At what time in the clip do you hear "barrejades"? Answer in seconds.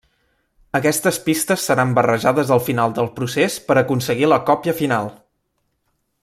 1.99-2.53